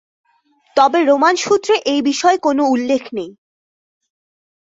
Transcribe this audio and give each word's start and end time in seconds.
তবে 0.77 0.99
রোমান 1.03 1.35
সূত্রে 1.35 1.75
এই 1.85 2.01
বিষয়ে 2.01 2.37
কোনো 2.37 2.63
উল্লেখ 2.65 3.03
নেই। 3.13 3.31